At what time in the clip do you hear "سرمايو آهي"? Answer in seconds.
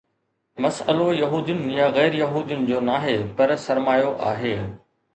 3.55-4.57